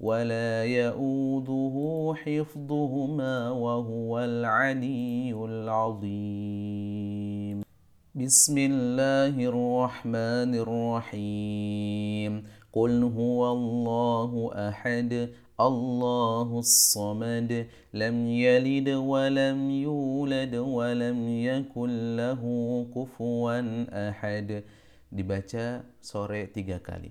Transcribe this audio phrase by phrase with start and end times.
[0.00, 1.74] ولا يؤوده
[2.22, 6.86] حفظهما وهو العلي العظيم.
[8.14, 12.32] بسم الله الرحمن الرحيم.
[12.72, 15.28] قل هو الله أحد
[15.60, 22.42] الله الصمد لم يلد ولم يولد ولم يكن له
[22.94, 23.60] كفوا
[24.08, 24.62] أحد.
[25.08, 27.10] Dibaca sore tiga kali.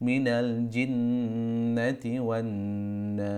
[0.00, 3.28] من الجنة والناس.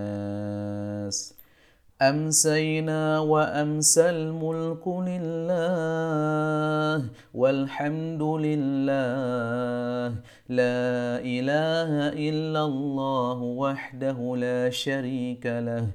[2.01, 5.49] أمسينا وأمسى الملك لله
[7.33, 10.15] والحمد لله.
[10.49, 15.87] لا إله إلا الله وحده لا شريك له.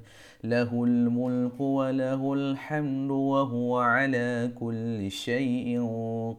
[0.51, 5.81] له الملك وله الحمد وهو على كل شيء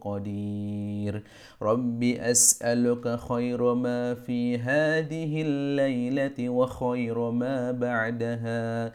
[0.00, 1.22] قدير.
[1.62, 8.92] رب أسألك خير ما في هذه الليلة وخير ما بعدها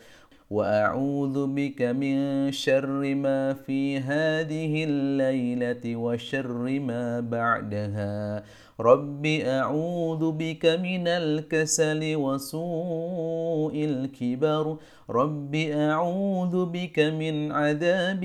[0.50, 8.44] وأعوذ بك من شر ما في هذه الليلة وشر ما بعدها.
[8.80, 14.78] رب أعوذ بك من الكسل وسوء الكبر
[15.10, 18.22] رب أعوذ بك من عذاب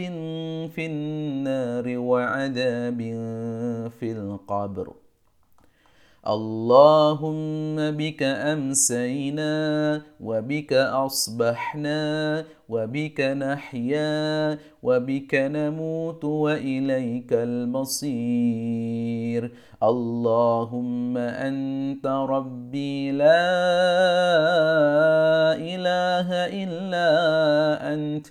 [0.75, 2.99] في النار وعذاب
[4.01, 5.08] في القبر
[6.29, 9.57] اللهم بك أمسينا
[10.21, 18.89] وبك أصبحنا وبك نحيا وبك نموت وإليك المصير.
[19.83, 23.49] اللهم أنت ربي لا
[25.57, 26.29] إله
[26.63, 27.09] إلا
[27.95, 28.27] أنت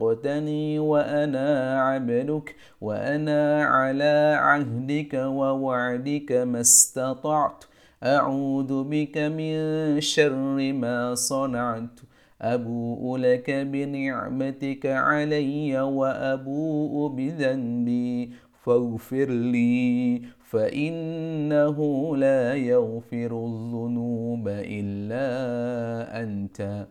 [0.00, 7.64] خلقتني وأنا عبدك وأنا على عهدك ووعدك ما استطعت.
[8.02, 9.54] أعوذ بك من
[10.00, 12.00] شر ما صنعت.
[12.42, 18.30] أبوء لك بنعمتك علي وأبوء بذنبي.
[18.64, 21.78] فاغفر لي فإنه
[22.16, 25.26] لا يغفر الذنوب إلا
[26.22, 26.86] أنت.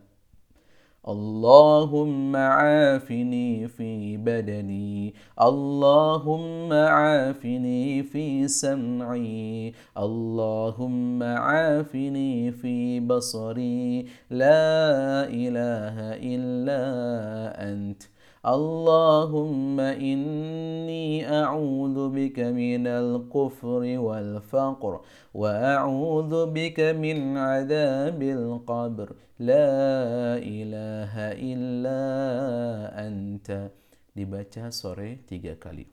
[1.08, 14.06] اللهم عافني في بدني اللهم عافني في سمعي اللهم عافني في بصري.
[14.30, 16.82] لا إله إلا
[17.72, 18.13] أنت.
[18.44, 25.00] اللهم إني أعوذ بك من الكفر والفقر
[25.34, 29.08] وأعوذ بك من عذاب القبر.
[29.40, 32.00] لا إله إلا
[33.08, 33.48] أنت.
[34.14, 35.88] Dibaca sore tiga kali.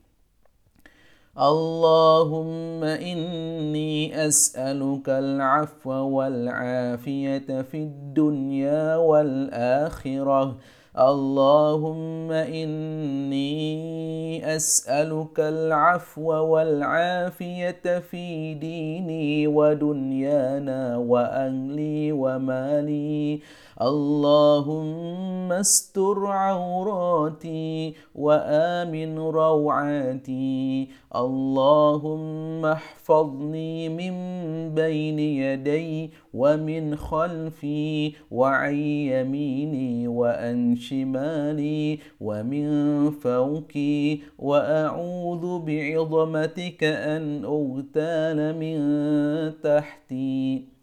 [1.32, 10.58] اللهم إني أسألك العفو والعافية في الدنيا والآخرة
[10.92, 13.52] اللهم إني
[14.56, 23.40] أسألك العفو والعافية في ديني ودنيانا وأهلي ومالي
[23.82, 30.88] اللهم استر عوراتي وآمن روعاتي.
[31.16, 34.14] اللهم احفظني من
[34.76, 42.66] بين يدي ومن خلفي وعن يميني وأن شمالي ومن
[43.12, 44.18] فوقي.
[44.40, 48.78] وأعوذ بعظمتك أن أغتال من
[49.64, 50.81] تحتي.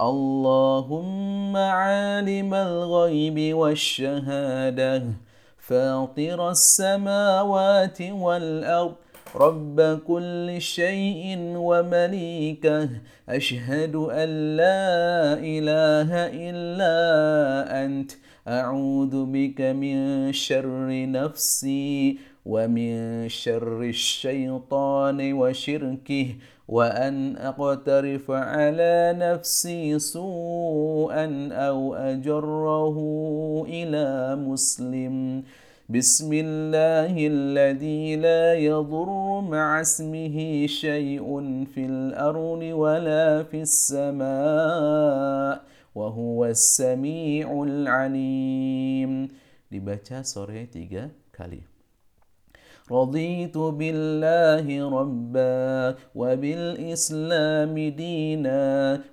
[0.00, 5.02] اللهم عالم الغيب والشهادة
[5.58, 8.94] فاطر السماوات والأرض
[9.36, 12.88] رب كل شيء ومليكه
[13.28, 14.84] أشهد أن لا
[15.40, 16.96] إله إلا
[17.84, 18.12] أنت
[18.48, 26.26] أعوذ بك من شر نفسي ومن شر الشيطان وشركه.
[26.68, 32.96] وأن أقترف على نفسي سوءا أو أجره
[33.68, 35.42] إلى مسلم.
[35.86, 41.26] بسم الله الذي لا يضر مع اسمه شيء
[41.74, 45.62] في الأرض ولا في السماء
[45.94, 49.12] وهو السميع العليم.
[49.66, 51.75] Dibaca sore tiga kali.
[52.90, 54.66] رضيت بالله
[54.98, 58.64] ربا وبالإسلام دينا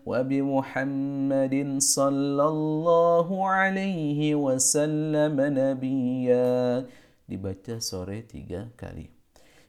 [0.06, 6.86] وبمحمد صلى الله عليه وسلم نبيا.
[7.24, 9.10] Dibaca sore tiga kali.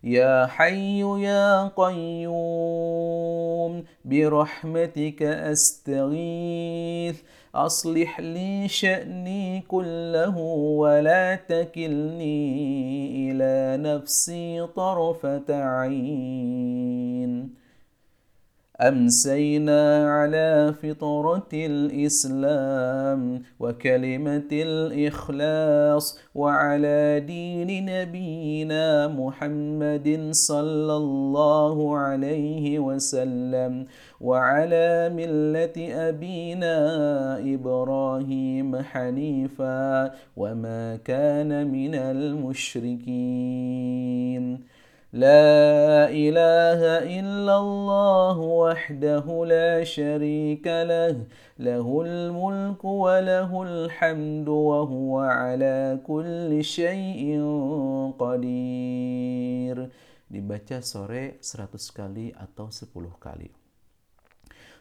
[0.04, 3.24] يا حي يا قيوم
[4.04, 7.16] برحمتك أستغيث
[7.54, 10.38] أصلح لي شأني كله
[10.78, 12.50] ولا تكلني
[13.30, 17.54] إلى نفسي طرفة عين.
[18.80, 33.84] أمسينا على فطرة الإسلام وكلمة الإخلاص وعلى دين نبينا محمد صلى الله عليه وسلم
[34.20, 36.76] وعلى ملة أبينا
[37.54, 43.14] إبراهيم حنيفا وما كان من المشركين.
[45.14, 51.16] لا إله إلا الله وحده لا شريك له
[51.58, 57.38] له الملك وله الحمد وهو على كل شيء
[58.18, 59.76] قدير
[60.26, 62.90] dibaca sore 100 kali atau 10
[63.22, 63.54] kali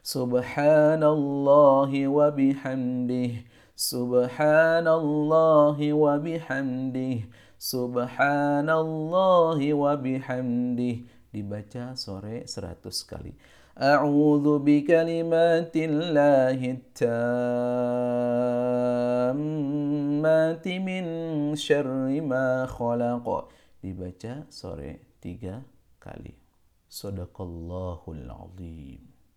[0.02, 3.46] Subhanallah wa bihamdih
[3.78, 7.30] Subhanallah wa bihamdih
[7.64, 13.32] Subhanallah wa bihamdih dibaca sore 100 kali.
[13.80, 17.64] A'udzu bi kalimatillahi tammati
[20.84, 21.08] min
[21.56, 23.48] syarri ma khalaq.
[23.80, 25.64] Dibaca sore 3
[26.04, 26.36] kali.
[26.92, 29.13] Sadaqallahul azim.